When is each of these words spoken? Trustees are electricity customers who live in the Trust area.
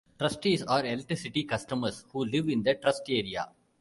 Trustees 0.17 0.63
are 0.63 0.83
electricity 0.83 1.43
customers 1.43 2.05
who 2.11 2.25
live 2.25 2.49
in 2.49 2.63
the 2.63 2.73
Trust 2.73 3.03
area. 3.07 3.47